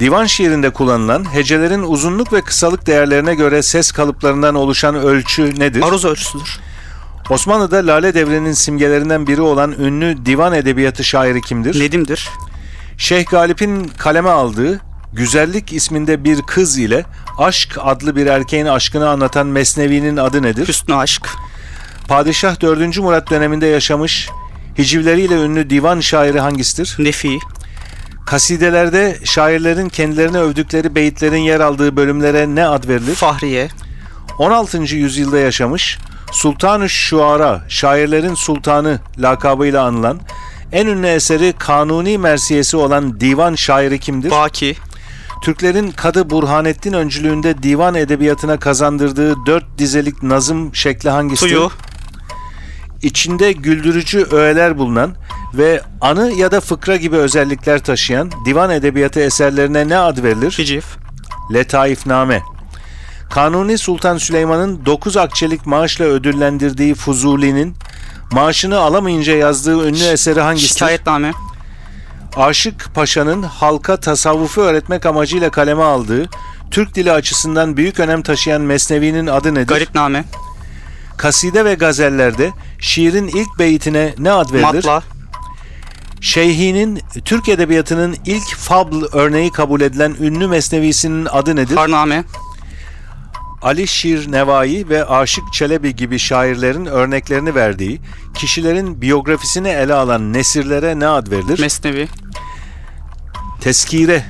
Divan 0.00 0.26
şiirinde 0.26 0.70
kullanılan 0.70 1.34
hecelerin 1.34 1.82
uzunluk 1.82 2.32
ve 2.32 2.40
kısalık 2.40 2.86
değerlerine 2.86 3.34
göre 3.34 3.62
ses 3.62 3.92
kalıplarından 3.92 4.54
oluşan 4.54 4.94
ölçü 4.94 5.60
nedir? 5.60 5.82
Aruz 5.82 6.04
ölçüsüdür. 6.04 6.67
Osmanlı'da 7.30 7.86
Lale 7.86 8.14
Devri'nin 8.14 8.52
simgelerinden 8.52 9.26
biri 9.26 9.40
olan 9.40 9.72
ünlü 9.72 10.26
divan 10.26 10.52
edebiyatı 10.52 11.04
şairi 11.04 11.40
kimdir? 11.40 11.80
Nedim'dir. 11.80 12.28
Şeyh 12.98 13.26
Galip'in 13.26 13.84
kaleme 13.84 14.30
aldığı 14.30 14.80
Güzellik 15.12 15.72
isminde 15.72 16.24
bir 16.24 16.42
kız 16.42 16.78
ile 16.78 17.04
Aşk 17.38 17.78
adlı 17.80 18.16
bir 18.16 18.26
erkeğin 18.26 18.66
aşkını 18.66 19.08
anlatan 19.08 19.46
Mesnevi'nin 19.46 20.16
adı 20.16 20.42
nedir? 20.42 20.68
Hüsnü 20.68 20.94
aşk. 20.94 21.28
Padişah 22.08 22.60
4. 22.60 22.98
Murat 22.98 23.30
döneminde 23.30 23.66
yaşamış, 23.66 24.28
hicivleriyle 24.78 25.34
ünlü 25.34 25.70
divan 25.70 26.00
şairi 26.00 26.40
hangisidir? 26.40 26.96
Nefi, 26.98 27.38
Kasidelerde 28.26 29.18
şairlerin 29.24 29.88
kendilerini 29.88 30.38
övdükleri 30.38 30.94
beyitlerin 30.94 31.36
yer 31.36 31.60
aldığı 31.60 31.96
bölümlere 31.96 32.54
ne 32.54 32.66
ad 32.66 32.88
verilir? 32.88 33.14
Fahriye, 33.14 33.68
16. 34.38 34.78
yüzyılda 34.78 35.38
yaşamış, 35.38 35.98
Sultan-ı 36.32 36.88
Şuara, 36.88 37.64
şairlerin 37.68 38.34
sultanı 38.34 39.00
lakabıyla 39.18 39.84
anılan, 39.84 40.20
en 40.72 40.86
ünlü 40.86 41.06
eseri 41.06 41.54
Kanuni 41.58 42.18
Mersiyesi 42.18 42.76
olan 42.76 43.20
divan 43.20 43.54
şairi 43.54 43.98
kimdir? 43.98 44.30
Baki, 44.30 44.76
Türklerin 45.42 45.90
Kadı 45.90 46.30
Burhanettin 46.30 46.92
öncülüğünde 46.92 47.62
divan 47.62 47.94
edebiyatına 47.94 48.58
kazandırdığı 48.58 49.46
dört 49.46 49.78
dizelik 49.78 50.22
nazım 50.22 50.74
şekli 50.74 51.10
hangisidir? 51.10 51.50
Tuyu, 51.50 51.70
İçinde 53.02 53.52
güldürücü 53.52 54.26
öğeler 54.30 54.78
bulunan 54.78 55.14
ve 55.54 55.80
anı 56.00 56.32
ya 56.32 56.50
da 56.50 56.60
fıkra 56.60 56.96
gibi 56.96 57.16
özellikler 57.16 57.78
taşıyan 57.78 58.30
divan 58.44 58.70
edebiyatı 58.70 59.20
eserlerine 59.20 59.88
ne 59.88 59.98
ad 59.98 60.22
verilir? 60.22 60.54
Hicif, 60.58 60.84
Letaifname. 61.54 62.42
Kanuni 63.30 63.78
Sultan 63.78 64.18
Süleyman'ın 64.18 64.86
9 64.86 65.16
akçelik 65.16 65.66
maaşla 65.66 66.04
ödüllendirdiği 66.04 66.94
Fuzuli'nin 66.94 67.74
maaşını 68.32 68.78
alamayınca 68.78 69.36
yazdığı 69.36 69.88
ünlü 69.88 70.04
eseri 70.04 70.40
hangisidir? 70.40 70.74
Şikayetname, 70.74 71.32
Aşık 72.36 72.94
Paşa'nın 72.94 73.42
halka 73.42 73.96
tasavvufu 73.96 74.60
öğretmek 74.60 75.06
amacıyla 75.06 75.50
kaleme 75.50 75.82
aldığı, 75.82 76.28
Türk 76.70 76.94
dili 76.94 77.12
açısından 77.12 77.76
büyük 77.76 78.00
önem 78.00 78.22
taşıyan 78.22 78.60
Mesnevi'nin 78.60 79.26
adı 79.26 79.54
nedir? 79.54 79.66
Garipname, 79.66 80.24
Kaside 81.16 81.64
ve 81.64 81.74
gazellerde 81.74 82.50
şiirin 82.78 83.28
ilk 83.28 83.58
beytine 83.58 84.14
ne 84.18 84.32
ad 84.32 84.52
verilir? 84.52 84.62
Matla, 84.62 85.02
Şeyhi'nin 86.20 87.00
Türk 87.24 87.48
edebiyatının 87.48 88.16
ilk 88.26 88.56
fabl 88.56 89.04
örneği 89.12 89.52
kabul 89.52 89.80
edilen 89.80 90.16
ünlü 90.20 90.46
mesnevisinin 90.46 91.24
adı 91.24 91.56
nedir? 91.56 91.74
Karname, 91.74 92.24
Ali 93.62 93.86
Şir 93.86 94.32
Nevai 94.32 94.88
ve 94.88 95.04
Aşık 95.04 95.52
Çelebi 95.52 95.96
gibi 95.96 96.18
şairlerin 96.18 96.86
örneklerini 96.86 97.54
verdiği, 97.54 98.00
kişilerin 98.34 99.02
biyografisini 99.02 99.68
ele 99.68 99.94
alan 99.94 100.32
nesirlere 100.32 100.98
ne 100.98 101.06
ad 101.06 101.30
verilir? 101.30 101.60
Mesnevi, 101.60 102.08
Teskire. 103.60 104.24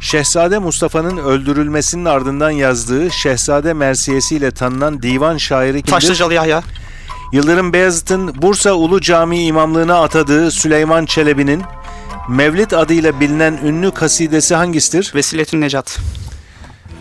Şehzade 0.00 0.58
Mustafa'nın 0.58 1.16
öldürülmesinin 1.16 2.04
ardından 2.04 2.50
yazdığı 2.50 3.10
Şehzade 3.10 3.72
Mersiyesi 3.72 4.36
ile 4.36 4.50
tanınan 4.50 5.02
divan 5.02 5.36
şairi 5.36 5.76
kimdir? 5.82 5.90
Taşlıcalı 5.90 6.34
Yahya, 6.34 6.62
Yıldırım 7.32 7.72
Beyazıt'ın 7.72 8.42
Bursa 8.42 8.72
Ulu 8.72 9.00
Camii 9.00 9.46
imamlığına 9.46 10.02
atadığı 10.02 10.50
Süleyman 10.50 11.06
Çelebi'nin 11.06 11.62
Mevlid 12.28 12.70
adıyla 12.70 13.20
bilinen 13.20 13.58
ünlü 13.64 13.90
kasidesi 13.90 14.54
hangisidir? 14.54 15.12
Vesiletün 15.14 15.60
Necat. 15.60 15.98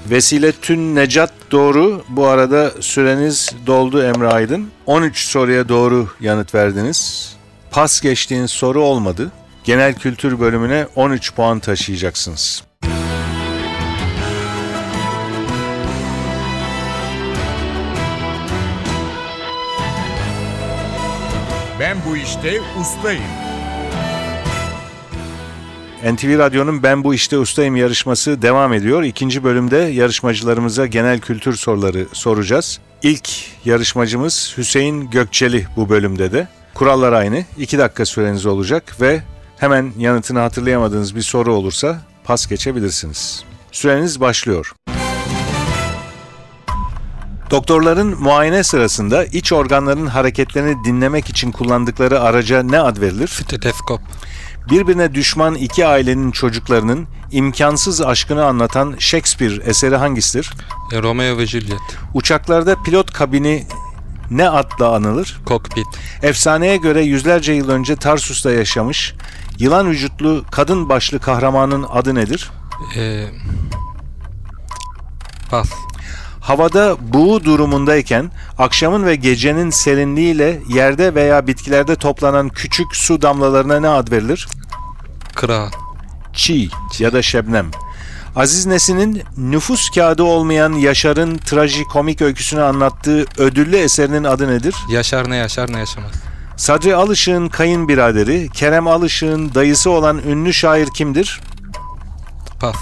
Vesiletün 0.09 0.95
Necat 0.95 1.33
doğru. 1.51 2.03
Bu 2.09 2.27
arada 2.27 2.71
süreniz 2.79 3.49
doldu 3.67 4.03
Emre 4.03 4.27
Aydın. 4.27 4.71
13 4.85 5.25
soruya 5.25 5.69
doğru 5.69 6.07
yanıt 6.19 6.55
verdiniz. 6.55 7.31
Pas 7.71 8.01
geçtiğiniz 8.01 8.51
soru 8.51 8.81
olmadı. 8.81 9.31
Genel 9.63 9.93
kültür 9.93 10.39
bölümüne 10.39 10.87
13 10.95 11.33
puan 11.35 11.59
taşıyacaksınız. 11.59 12.63
Ben 21.79 21.97
bu 22.09 22.17
işte 22.17 22.61
ustayım. 22.81 23.50
NTV 26.03 26.37
Radyo'nun 26.37 26.83
Ben 26.83 27.03
Bu 27.03 27.13
İşte 27.13 27.37
Ustayım 27.37 27.75
yarışması 27.75 28.41
devam 28.41 28.73
ediyor. 28.73 29.03
İkinci 29.03 29.43
bölümde 29.43 29.77
yarışmacılarımıza 29.77 30.85
genel 30.85 31.19
kültür 31.19 31.55
soruları 31.55 32.07
soracağız. 32.13 32.79
İlk 33.03 33.29
yarışmacımız 33.65 34.53
Hüseyin 34.57 35.09
Gökçeli 35.09 35.67
bu 35.77 35.89
bölümde 35.89 36.31
de. 36.31 36.47
Kurallar 36.73 37.13
aynı. 37.13 37.43
2 37.57 37.77
dakika 37.77 38.05
süreniz 38.05 38.45
olacak 38.45 39.01
ve 39.01 39.21
hemen 39.57 39.91
yanıtını 39.97 40.39
hatırlayamadığınız 40.39 41.15
bir 41.15 41.21
soru 41.21 41.53
olursa 41.53 42.01
pas 42.23 42.47
geçebilirsiniz. 42.47 43.43
Süreniz 43.71 44.19
başlıyor. 44.19 44.73
Doktorların 47.51 48.21
muayene 48.21 48.63
sırasında 48.63 49.25
iç 49.25 49.53
organların 49.53 50.07
hareketlerini 50.07 50.83
dinlemek 50.83 51.29
için 51.29 51.51
kullandıkları 51.51 52.21
araca 52.21 52.63
ne 52.63 52.79
ad 52.79 53.01
verilir? 53.01 53.27
Steteskop. 53.27 54.01
Birbirine 54.69 55.13
düşman 55.15 55.55
iki 55.55 55.85
ailenin 55.85 56.31
çocuklarının 56.31 57.07
imkansız 57.31 58.01
aşkını 58.01 58.45
anlatan 58.45 58.95
Shakespeare 58.99 59.63
eseri 59.65 59.95
hangisidir? 59.95 60.51
E, 60.93 61.01
Romeo 61.01 61.37
ve 61.37 61.47
Juliet. 61.47 61.79
Uçaklarda 62.13 62.83
pilot 62.83 63.13
kabini 63.13 63.67
ne 64.29 64.49
adla 64.49 64.95
anılır? 64.95 65.41
Kokpit. 65.45 65.87
Efsaneye 66.23 66.77
göre 66.77 67.01
yüzlerce 67.01 67.53
yıl 67.53 67.69
önce 67.69 67.95
Tarsus'ta 67.95 68.51
yaşamış 68.51 69.13
yılan 69.59 69.89
vücutlu 69.89 70.45
kadın 70.51 70.89
başlı 70.89 71.19
kahramanın 71.19 71.85
adı 71.89 72.15
nedir? 72.15 72.51
E, 72.95 73.25
pas. 75.49 75.69
Havada 76.41 76.97
buğu 77.13 77.43
durumundayken 77.43 78.31
akşamın 78.57 79.05
ve 79.05 79.15
gecenin 79.15 79.69
serinliğiyle 79.69 80.61
yerde 80.69 81.15
veya 81.15 81.47
bitkilerde 81.47 81.95
toplanan 81.95 82.49
küçük 82.49 82.95
su 82.95 83.21
damlalarına 83.21 83.79
ne 83.79 83.89
ad 83.89 84.11
verilir? 84.11 84.47
Kıra. 85.35 85.69
Çiğ 86.33 86.69
ya 86.99 87.13
da 87.13 87.21
şebnem. 87.21 87.71
Aziz 88.35 88.65
Nesin'in 88.65 89.23
nüfus 89.37 89.89
kağıdı 89.89 90.23
olmayan 90.23 90.73
Yaşar'ın 90.73 91.37
trajikomik 91.37 92.21
öyküsünü 92.21 92.61
anlattığı 92.61 93.25
ödüllü 93.37 93.77
eserinin 93.77 94.23
adı 94.23 94.47
nedir? 94.47 94.75
Yaşar 94.89 95.29
ne 95.29 95.35
yaşar 95.35 95.73
ne 95.73 95.79
yaşamaz. 95.79 96.11
Sadri 96.57 96.95
Alışık'ın 96.95 97.47
kayınbiraderi, 97.49 98.49
Kerem 98.53 98.87
Alışık'ın 98.87 99.55
dayısı 99.55 99.89
olan 99.89 100.21
ünlü 100.27 100.53
şair 100.53 100.87
kimdir? 100.95 101.41
Pas. 102.59 102.75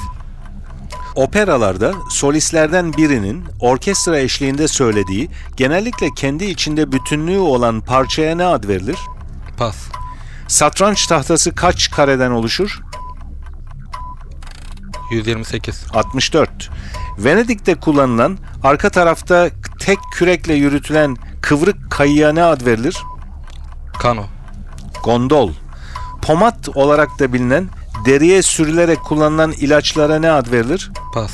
Operalarda 1.15 1.93
solistlerden 2.09 2.93
birinin 2.93 3.45
orkestra 3.59 4.19
eşliğinde 4.19 4.67
söylediği, 4.67 5.29
genellikle 5.57 6.07
kendi 6.15 6.45
içinde 6.45 6.91
bütünlüğü 6.91 7.39
olan 7.39 7.81
parçaya 7.81 8.35
ne 8.35 8.45
ad 8.45 8.67
verilir? 8.67 8.97
Pas. 9.57 9.75
Satranç 10.47 11.07
tahtası 11.07 11.55
kaç 11.55 11.91
kareden 11.91 12.31
oluşur? 12.31 12.79
128. 15.11 15.85
64. 15.93 16.69
Venedik'te 17.17 17.75
kullanılan, 17.75 18.37
arka 18.63 18.89
tarafta 18.89 19.49
tek 19.79 19.97
kürekle 20.13 20.53
yürütülen 20.53 21.17
kıvrık 21.41 21.91
kayıya 21.91 22.33
ne 22.33 22.43
ad 22.43 22.65
verilir? 22.65 22.97
Kano. 23.99 24.25
Gondol. 25.03 25.51
Pomat 26.21 26.69
olarak 26.69 27.19
da 27.19 27.33
bilinen, 27.33 27.69
deriye 28.09 28.41
sürülerek 28.41 29.03
kullanılan 29.03 29.51
ilaçlara 29.51 30.19
ne 30.19 30.31
ad 30.31 30.51
verilir? 30.51 30.91
Pas. 31.13 31.31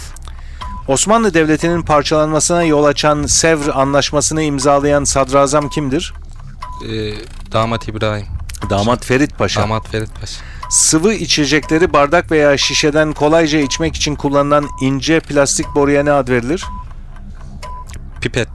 Osmanlı 0.87 1.33
Devleti'nin 1.33 1.81
parçalanmasına 1.81 2.63
yol 2.63 2.83
açan 2.83 3.25
Sevr 3.25 3.67
Anlaşması'nı 3.73 4.41
imzalayan 4.41 5.03
sadrazam 5.03 5.69
kimdir? 5.69 6.13
E, 6.89 7.13
Damat 7.51 7.87
İbrahim. 7.87 8.25
Damat 8.69 9.05
Ferit 9.05 9.37
Paşa. 9.37 9.61
Damat 9.61 9.87
Ferit 9.87 10.19
Paşa. 10.19 10.41
Sıvı 10.69 11.13
içecekleri 11.13 11.93
bardak 11.93 12.31
veya 12.31 12.57
şişeden 12.57 13.13
kolayca 13.13 13.59
içmek 13.59 13.95
için 13.95 14.15
kullanılan 14.15 14.67
ince 14.81 15.19
plastik 15.19 15.75
boruya 15.75 16.03
ne 16.03 16.11
ad 16.11 16.29
verilir? 16.29 16.65
Pipet. 18.21 18.49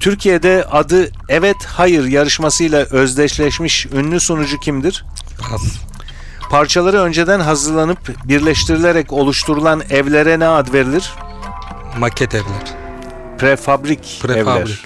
Türkiye'de 0.00 0.64
adı 0.70 1.10
Evet 1.28 1.56
Hayır 1.66 2.04
yarışmasıyla 2.04 2.78
özdeşleşmiş 2.78 3.86
ünlü 3.86 4.20
sunucu 4.20 4.60
kimdir? 4.60 5.04
Pas. 5.50 5.62
Parçaları 6.50 6.98
önceden 7.00 7.40
hazırlanıp 7.40 7.98
birleştirilerek 8.28 9.12
oluşturulan 9.12 9.82
evlere 9.90 10.38
ne 10.38 10.48
ad 10.48 10.72
verilir? 10.72 11.12
Maket 11.98 12.34
evler. 12.34 12.74
Prefabrik, 13.38 14.18
Prefabrik. 14.22 14.46
evler. 14.66 14.82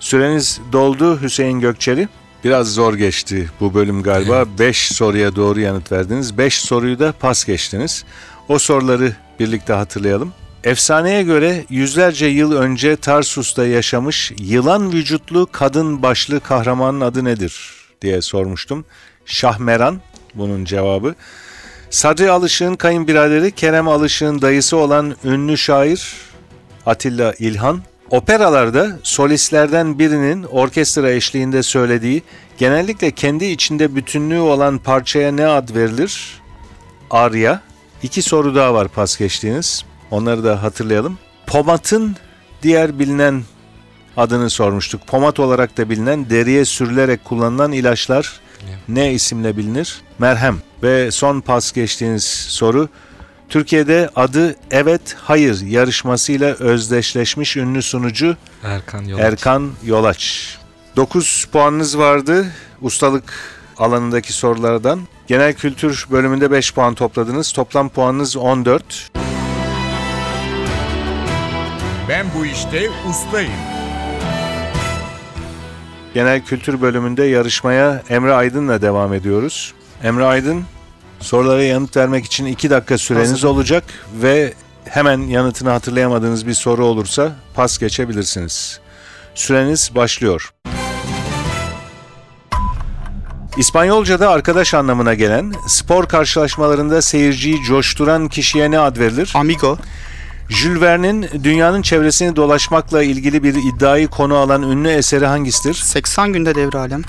Süreniz 0.00 0.60
doldu 0.72 1.20
Hüseyin 1.22 1.60
Gökçeli. 1.60 2.08
Biraz 2.44 2.74
zor 2.74 2.94
geçti 2.94 3.50
bu 3.60 3.74
bölüm 3.74 4.02
galiba. 4.02 4.44
5 4.58 4.88
soruya 4.92 5.36
doğru 5.36 5.60
yanıt 5.60 5.92
verdiniz. 5.92 6.38
5 6.38 6.60
soruyu 6.60 6.98
da 6.98 7.12
pas 7.12 7.44
geçtiniz. 7.44 8.04
O 8.48 8.58
soruları 8.58 9.12
birlikte 9.40 9.72
hatırlayalım. 9.72 10.32
Efsaneye 10.64 11.22
göre 11.22 11.64
yüzlerce 11.70 12.26
yıl 12.26 12.52
önce 12.52 12.96
Tarsus'ta 12.96 13.66
yaşamış 13.66 14.32
yılan 14.38 14.92
vücutlu 14.92 15.48
kadın 15.52 16.02
başlı 16.02 16.40
kahramanın 16.40 17.00
adı 17.00 17.24
nedir 17.24 17.70
diye 18.02 18.22
sormuştum. 18.22 18.84
Şahmeran 19.26 20.00
bunun 20.34 20.64
cevabı. 20.64 21.14
Sadri 21.90 22.30
Alışık'ın 22.30 22.74
kayınbiraderi 22.74 23.52
Kerem 23.52 23.88
Alışık'ın 23.88 24.42
dayısı 24.42 24.76
olan 24.76 25.16
ünlü 25.24 25.58
şair 25.58 26.14
Atilla 26.86 27.34
İlhan 27.38 27.82
Operalarda 28.10 28.98
solistlerden 29.02 29.98
birinin 29.98 30.42
orkestra 30.42 31.10
eşliğinde 31.10 31.62
söylediği, 31.62 32.22
genellikle 32.58 33.10
kendi 33.10 33.44
içinde 33.44 33.96
bütünlüğü 33.96 34.38
olan 34.38 34.78
parçaya 34.78 35.32
ne 35.32 35.46
ad 35.46 35.74
verilir? 35.74 36.40
Arya. 37.10 37.60
İki 38.02 38.22
soru 38.22 38.54
daha 38.54 38.74
var 38.74 38.88
pas 38.88 39.16
geçtiğiniz. 39.16 39.84
Onları 40.10 40.44
da 40.44 40.62
hatırlayalım. 40.62 41.18
Pomat'ın 41.46 42.16
diğer 42.62 42.98
bilinen 42.98 43.42
adını 44.16 44.50
sormuştuk. 44.50 45.06
Pomat 45.06 45.40
olarak 45.40 45.76
da 45.76 45.90
bilinen 45.90 46.30
deriye 46.30 46.64
sürülerek 46.64 47.24
kullanılan 47.24 47.72
ilaçlar 47.72 48.40
ne 48.88 49.12
isimle 49.12 49.56
bilinir? 49.56 50.02
Merhem. 50.18 50.56
Ve 50.82 51.10
son 51.10 51.40
pas 51.40 51.72
geçtiğiniz 51.72 52.24
soru. 52.48 52.88
Türkiye'de 53.48 54.10
adı 54.16 54.56
Evet 54.70 55.16
Hayır 55.22 55.60
yarışmasıyla 55.60 56.54
özdeşleşmiş 56.54 57.56
ünlü 57.56 57.82
sunucu 57.82 58.36
Erkan 58.64 59.02
Yolaç. 59.04 59.24
Erkan 59.24 59.70
Yolaç. 59.84 60.56
9 60.96 61.48
puanınız 61.52 61.98
vardı 61.98 62.46
ustalık 62.80 63.34
alanındaki 63.78 64.32
sorulardan. 64.32 65.00
Genel 65.26 65.54
kültür 65.54 66.06
bölümünde 66.10 66.50
5 66.50 66.74
puan 66.74 66.94
topladınız. 66.94 67.52
Toplam 67.52 67.88
puanınız 67.88 68.36
14. 68.36 69.10
Ben 72.08 72.26
bu 72.38 72.46
işte 72.46 72.90
ustayım. 73.10 73.52
Genel 76.14 76.44
kültür 76.44 76.80
bölümünde 76.80 77.24
yarışmaya 77.24 78.02
Emre 78.10 78.34
Aydın'la 78.34 78.82
devam 78.82 79.14
ediyoruz. 79.14 79.74
Emre 80.02 80.24
Aydın 80.24 80.64
sorulara 81.20 81.62
yanıt 81.64 81.96
vermek 81.96 82.24
için 82.24 82.46
2 82.46 82.70
dakika 82.70 82.98
süreniz 82.98 83.30
Hazır. 83.32 83.48
olacak 83.48 83.84
ve 84.22 84.54
hemen 84.84 85.18
yanıtını 85.18 85.70
hatırlayamadığınız 85.70 86.46
bir 86.46 86.54
soru 86.54 86.84
olursa 86.84 87.32
pas 87.54 87.78
geçebilirsiniz. 87.78 88.80
Süreniz 89.34 89.90
başlıyor. 89.94 90.50
İspanyolca'da 93.56 94.30
arkadaş 94.30 94.74
anlamına 94.74 95.14
gelen, 95.14 95.52
spor 95.66 96.06
karşılaşmalarında 96.06 97.02
seyirciyi 97.02 97.62
coşturan 97.62 98.28
kişiye 98.28 98.70
ne 98.70 98.78
ad 98.78 98.98
verilir? 98.98 99.32
Amigo. 99.34 99.78
Jules 100.48 100.80
Verne'in 100.80 101.26
dünyanın 101.44 101.82
çevresini 101.82 102.36
dolaşmakla 102.36 103.02
ilgili 103.02 103.42
bir 103.42 103.54
iddiayı 103.54 104.08
konu 104.08 104.36
alan 104.36 104.62
ünlü 104.62 104.88
eseri 104.88 105.26
hangisidir? 105.26 105.74
80 105.74 106.32
günde 106.32 106.54
devre 106.54 106.78
alem. 106.78 107.02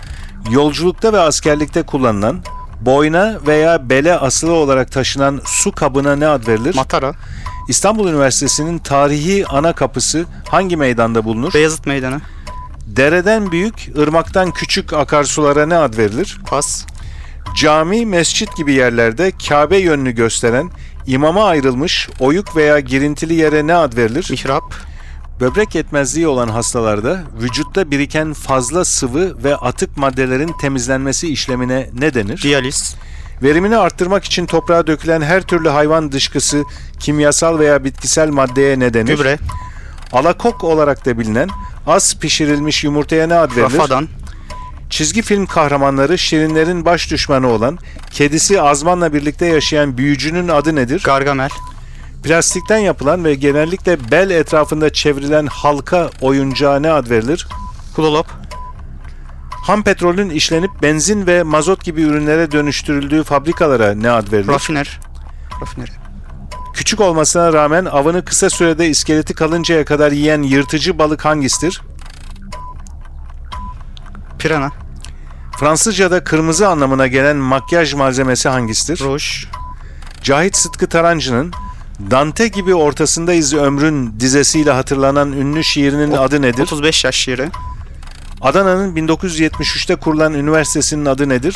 Yolculukta 0.51 1.13
ve 1.13 1.19
askerlikte 1.19 1.83
kullanılan, 1.83 2.43
boyna 2.81 3.37
veya 3.47 3.89
bele 3.89 4.17
asılı 4.17 4.53
olarak 4.53 4.91
taşınan 4.91 5.41
su 5.45 5.71
kabına 5.71 6.15
ne 6.15 6.27
ad 6.27 6.47
verilir? 6.47 6.75
Matara. 6.75 7.13
İstanbul 7.67 8.09
Üniversitesi'nin 8.09 8.77
tarihi 8.77 9.47
ana 9.47 9.73
kapısı 9.73 10.25
hangi 10.49 10.77
meydanda 10.77 11.25
bulunur? 11.25 11.53
Beyazıt 11.53 11.85
Meydanı. 11.85 12.21
Dereden 12.87 13.51
büyük, 13.51 13.89
ırmaktan 13.97 14.51
küçük 14.51 14.93
akarsulara 14.93 15.65
ne 15.65 15.77
ad 15.77 15.97
verilir? 15.97 16.37
Pas. 16.47 16.85
Cami, 17.55 18.05
mescit 18.05 18.57
gibi 18.57 18.73
yerlerde 18.73 19.31
Kabe 19.49 19.77
yönünü 19.77 20.11
gösteren, 20.11 20.69
imama 21.07 21.45
ayrılmış, 21.45 22.09
oyuk 22.19 22.55
veya 22.55 22.79
girintili 22.79 23.33
yere 23.33 23.67
ne 23.67 23.75
ad 23.75 23.97
verilir? 23.97 24.27
Mihrap. 24.29 24.73
Böbrek 25.39 25.75
yetmezliği 25.75 26.27
olan 26.27 26.47
hastalarda 26.47 27.23
vücutta 27.41 27.91
biriken 27.91 28.33
fazla 28.33 28.85
sıvı 28.85 29.43
ve 29.43 29.55
atık 29.55 29.97
maddelerin 29.97 30.51
temizlenmesi 30.61 31.27
işlemine 31.27 31.89
ne 31.99 32.13
denir? 32.13 32.41
Diyaliz. 32.41 32.95
Verimini 33.43 33.77
arttırmak 33.77 34.25
için 34.25 34.45
toprağa 34.45 34.87
dökülen 34.87 35.21
her 35.21 35.41
türlü 35.41 35.69
hayvan 35.69 36.11
dışkısı 36.11 36.63
kimyasal 36.99 37.59
veya 37.59 37.83
bitkisel 37.83 38.29
maddeye 38.29 38.79
ne 38.79 38.93
denir? 38.93 39.17
Gübre. 39.17 39.37
Alakok 40.11 40.63
olarak 40.63 41.05
da 41.05 41.19
bilinen 41.19 41.49
az 41.87 42.19
pişirilmiş 42.19 42.83
yumurtaya 42.83 43.27
ne 43.27 43.35
ad 43.35 43.51
verilir? 43.51 43.77
Rafadan. 43.77 44.07
Çizgi 44.89 45.21
film 45.21 45.45
kahramanları 45.45 46.17
Şirinlerin 46.17 46.85
baş 46.85 47.11
düşmanı 47.11 47.47
olan, 47.47 47.79
kedisi 48.11 48.61
Azman'la 48.61 49.13
birlikte 49.13 49.45
yaşayan 49.45 49.97
büyücünün 49.97 50.47
adı 50.47 50.75
nedir? 50.75 51.01
Gargamel. 51.05 51.49
Plastikten 52.23 52.77
yapılan 52.77 53.23
ve 53.25 53.35
genellikle 53.35 54.11
bel 54.11 54.29
etrafında 54.29 54.93
çevrilen 54.93 55.45
halka 55.45 56.09
oyuncağa 56.21 56.79
ne 56.79 56.91
ad 56.91 57.09
verilir? 57.09 57.47
Hulolop. 57.95 58.27
Ham 59.51 59.83
petrolün 59.83 60.29
işlenip 60.29 60.71
benzin 60.81 61.27
ve 61.27 61.43
mazot 61.43 61.83
gibi 61.83 62.01
ürünlere 62.01 62.51
dönüştürüldüğü 62.51 63.23
fabrikalara 63.23 63.95
ne 63.95 64.11
ad 64.11 64.31
verilir? 64.31 64.47
Rafiner. 64.47 64.99
Rafineri. 65.61 65.91
Küçük 66.73 67.01
olmasına 67.01 67.53
rağmen 67.53 67.85
avını 67.85 68.25
kısa 68.25 68.49
sürede 68.49 68.89
iskeleti 68.89 69.33
kalıncaya 69.33 69.85
kadar 69.85 70.11
yiyen 70.11 70.41
yırtıcı 70.41 70.97
balık 70.99 71.25
hangisidir? 71.25 71.81
Pirana. 74.45 74.71
Fransızca'da 75.59 76.23
kırmızı 76.23 76.67
anlamına 76.67 77.07
gelen 77.07 77.37
makyaj 77.37 77.93
malzemesi 77.93 78.49
hangisidir? 78.49 78.99
Ruj. 78.99 79.45
Cahit 80.23 80.55
Sıtkı 80.57 80.87
Tarancı'nın 80.87 81.53
Dante 82.11 82.47
gibi 82.47 82.75
ortasındayız 82.75 83.53
ömrün 83.53 84.19
dizesiyle 84.19 84.71
hatırlanan 84.71 85.31
ünlü 85.31 85.63
şiirinin 85.63 86.11
O- 86.11 86.21
adı 86.21 86.41
nedir? 86.41 86.63
35 86.63 87.03
yaş 87.05 87.15
şiiri. 87.15 87.49
Adana'nın 88.41 88.95
1973'te 88.95 89.95
kurulan 89.95 90.33
üniversitesinin 90.33 91.05
adı 91.05 91.29
nedir? 91.29 91.55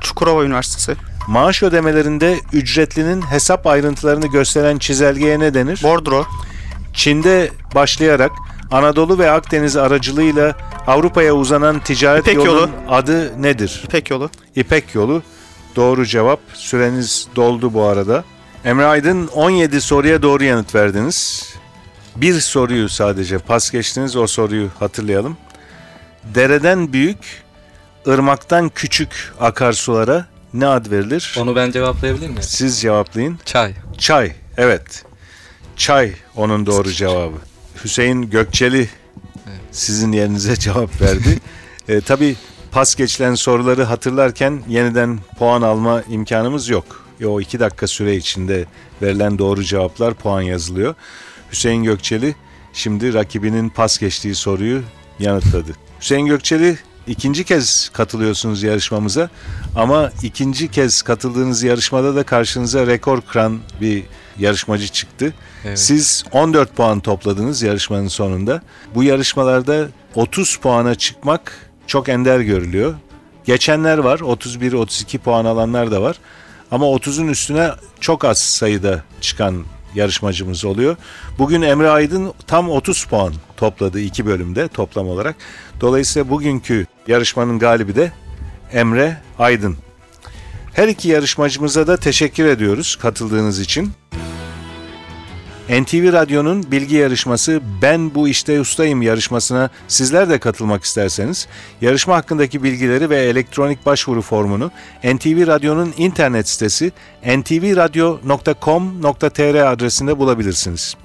Çukurova 0.00 0.44
Üniversitesi. 0.44 0.96
Maaş 1.28 1.62
ödemelerinde 1.62 2.40
ücretlinin 2.52 3.22
hesap 3.22 3.66
ayrıntılarını 3.66 4.26
gösteren 4.26 4.78
çizelgeye 4.78 5.40
ne 5.40 5.54
denir? 5.54 5.80
Bordro. 5.82 6.26
Çin'de 6.94 7.50
başlayarak 7.74 8.32
Anadolu 8.72 9.18
ve 9.18 9.30
Akdeniz 9.30 9.76
aracılığıyla 9.76 10.56
Avrupa'ya 10.86 11.34
uzanan 11.34 11.80
ticaret 11.80 12.22
İpek 12.22 12.36
yolunun 12.36 12.60
yolu. 12.60 12.70
adı 12.88 13.42
nedir? 13.42 13.82
İpek 13.84 14.10
yolu. 14.10 14.30
İpek 14.56 14.94
yolu. 14.94 15.22
Doğru 15.76 16.06
cevap. 16.06 16.40
Süreniz 16.54 17.28
doldu 17.36 17.74
bu 17.74 17.82
arada. 17.82 18.24
Emre 18.64 18.84
Aydın 18.86 19.26
17 19.26 19.80
soruya 19.80 20.22
doğru 20.22 20.44
yanıt 20.44 20.74
verdiniz. 20.74 21.48
Bir 22.16 22.40
soruyu 22.40 22.88
sadece 22.88 23.38
pas 23.38 23.70
geçtiniz. 23.70 24.16
O 24.16 24.26
soruyu 24.26 24.68
hatırlayalım. 24.78 25.36
Dereden 26.24 26.92
büyük, 26.92 27.42
ırmaktan 28.08 28.68
küçük 28.68 29.32
akarsulara 29.40 30.26
ne 30.54 30.66
ad 30.66 30.90
verilir? 30.90 31.34
Onu 31.38 31.56
ben 31.56 31.70
cevaplayabilir 31.70 32.28
miyim? 32.28 32.42
Siz 32.42 32.80
cevaplayın. 32.80 33.38
Çay. 33.44 33.74
Çay. 33.98 34.32
Evet. 34.56 35.04
Çay 35.76 36.12
onun 36.36 36.66
doğru 36.66 36.92
cevabı. 36.92 37.36
Hüseyin 37.84 38.30
Gökçeli 38.30 38.88
sizin 39.72 40.12
yerinize 40.12 40.56
cevap 40.56 41.00
verdi. 41.00 41.38
e, 41.88 42.00
tabii 42.00 42.36
pas 42.72 42.94
geçilen 42.94 43.34
soruları 43.34 43.84
hatırlarken 43.84 44.62
yeniden 44.68 45.18
puan 45.38 45.62
alma 45.62 46.02
imkanımız 46.02 46.68
yok. 46.68 47.06
E, 47.20 47.26
o 47.26 47.40
iki 47.40 47.60
dakika 47.60 47.86
süre 47.86 48.16
içinde 48.16 48.64
verilen 49.02 49.38
doğru 49.38 49.64
cevaplar 49.64 50.14
puan 50.14 50.42
yazılıyor. 50.42 50.94
Hüseyin 51.52 51.84
Gökçeli 51.84 52.34
şimdi 52.72 53.14
rakibinin 53.14 53.68
pas 53.68 53.98
geçtiği 53.98 54.34
soruyu 54.34 54.82
yanıtladı. 55.18 55.72
Hüseyin 56.00 56.26
Gökçeli 56.26 56.78
ikinci 57.06 57.44
kez 57.44 57.88
katılıyorsunuz 57.88 58.62
yarışmamıza 58.62 59.30
ama 59.76 60.12
ikinci 60.22 60.70
kez 60.70 61.02
katıldığınız 61.02 61.62
yarışmada 61.62 62.16
da 62.16 62.22
karşınıza 62.22 62.86
rekor 62.86 63.20
kıran 63.20 63.58
bir 63.80 64.04
yarışmacı 64.38 64.88
çıktı. 64.88 65.34
Evet. 65.64 65.78
Siz 65.78 66.24
14 66.32 66.76
puan 66.76 67.00
topladınız 67.00 67.62
yarışmanın 67.62 68.08
sonunda. 68.08 68.62
Bu 68.94 69.02
yarışmalarda 69.02 69.88
30 70.14 70.56
puana 70.56 70.94
çıkmak 70.94 71.70
çok 71.86 72.08
ender 72.08 72.40
görülüyor. 72.40 72.94
Geçenler 73.44 73.98
var, 73.98 74.18
31-32 74.18 75.18
puan 75.18 75.44
alanlar 75.44 75.90
da 75.90 76.02
var. 76.02 76.16
Ama 76.70 76.86
30'un 76.86 77.28
üstüne 77.28 77.70
çok 78.00 78.24
az 78.24 78.38
sayıda 78.38 79.02
çıkan 79.20 79.64
yarışmacımız 79.94 80.64
oluyor. 80.64 80.96
Bugün 81.38 81.62
Emre 81.62 81.90
Aydın 81.90 82.32
tam 82.46 82.70
30 82.70 83.04
puan 83.04 83.32
topladı 83.56 84.00
iki 84.00 84.26
bölümde 84.26 84.68
toplam 84.68 85.08
olarak. 85.08 85.36
Dolayısıyla 85.80 86.30
bugünkü 86.30 86.86
yarışmanın 87.06 87.58
galibi 87.58 87.96
de 87.96 88.12
Emre 88.72 89.16
Aydın. 89.38 89.76
Her 90.72 90.88
iki 90.88 91.08
yarışmacımıza 91.08 91.86
da 91.86 91.96
teşekkür 91.96 92.46
ediyoruz 92.46 92.96
katıldığınız 92.96 93.60
için. 93.60 93.92
NTV 95.68 96.12
Radyo'nun 96.12 96.72
bilgi 96.72 96.96
yarışması 96.96 97.60
Ben 97.82 98.14
Bu 98.14 98.28
İşte 98.28 98.60
Ustayım 98.60 99.02
yarışmasına 99.02 99.70
sizler 99.88 100.30
de 100.30 100.38
katılmak 100.38 100.84
isterseniz 100.84 101.48
yarışma 101.80 102.16
hakkındaki 102.16 102.62
bilgileri 102.62 103.10
ve 103.10 103.16
elektronik 103.16 103.86
başvuru 103.86 104.22
formunu 104.22 104.70
NTV 105.04 105.46
Radyo'nun 105.46 105.94
internet 105.96 106.48
sitesi 106.48 106.92
ntvradio.com.tr 107.26 109.72
adresinde 109.72 110.18
bulabilirsiniz. 110.18 110.96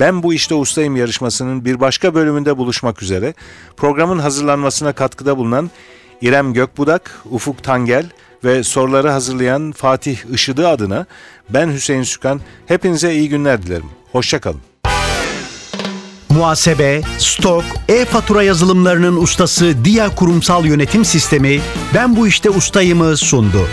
Ben 0.00 0.22
Bu 0.22 0.34
İşte 0.34 0.54
Ustayım 0.54 0.96
yarışmasının 0.96 1.64
bir 1.64 1.80
başka 1.80 2.14
bölümünde 2.14 2.56
buluşmak 2.56 3.02
üzere 3.02 3.34
programın 3.76 4.18
hazırlanmasına 4.18 4.92
katkıda 4.92 5.36
bulunan 5.36 5.70
İrem 6.20 6.52
Gökbudak, 6.52 7.22
Ufuk 7.30 7.62
Tangel 7.62 8.06
ve 8.44 8.62
soruları 8.62 9.10
hazırlayan 9.10 9.72
Fatih 9.72 10.18
Işıdı 10.32 10.68
adına 10.68 11.06
ben 11.50 11.72
Hüseyin 11.72 12.02
Sükan 12.02 12.40
hepinize 12.66 13.14
iyi 13.14 13.28
günler 13.28 13.62
dilerim. 13.62 13.90
Hoşçakalın. 14.12 14.60
muhasebe, 16.30 17.00
stok, 17.18 17.64
e-fatura 17.88 18.42
yazılımlarının 18.42 19.16
ustası 19.16 19.84
Dia 19.84 20.14
Kurumsal 20.14 20.64
Yönetim 20.66 21.04
Sistemi 21.04 21.60
Ben 21.94 22.16
Bu 22.16 22.26
İşte 22.26 22.50
Ustayım'ı 22.50 23.16
sundu. 23.16 23.68